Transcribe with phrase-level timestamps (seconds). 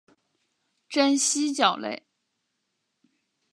[0.89, 2.07] 真蜥脚类。